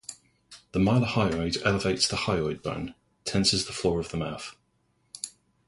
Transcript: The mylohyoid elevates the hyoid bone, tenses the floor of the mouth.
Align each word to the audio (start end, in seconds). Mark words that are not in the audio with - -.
The 0.71 0.79
mylohyoid 0.79 1.61
elevates 1.63 2.07
the 2.07 2.15
hyoid 2.15 2.63
bone, 2.63 2.95
tenses 3.23 3.67
the 3.67 3.71
floor 3.71 3.99
of 3.99 4.09
the 4.09 4.17
mouth. 4.17 4.55